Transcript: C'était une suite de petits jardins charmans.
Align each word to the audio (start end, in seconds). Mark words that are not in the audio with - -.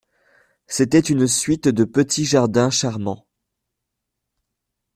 C'était 0.65 0.97
une 0.99 1.27
suite 1.27 1.67
de 1.67 1.83
petits 1.83 2.25
jardins 2.25 2.71
charmans. 2.71 3.23